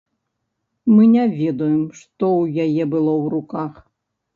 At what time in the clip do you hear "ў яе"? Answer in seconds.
2.41-2.93